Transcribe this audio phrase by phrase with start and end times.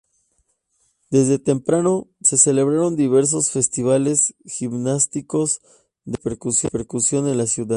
[1.11, 5.59] Desde temprano se celebraron diversos festivales gimnásticos
[6.05, 6.37] de gran
[6.71, 7.69] repercusión en la ciudad.